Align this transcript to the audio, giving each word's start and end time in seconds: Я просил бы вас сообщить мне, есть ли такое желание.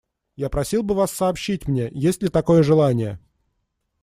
Я 0.35 0.49
просил 0.49 0.81
бы 0.81 0.95
вас 0.95 1.11
сообщить 1.11 1.67
мне, 1.67 1.87
есть 1.93 2.23
ли 2.23 2.29
такое 2.29 2.63
желание. 2.63 3.19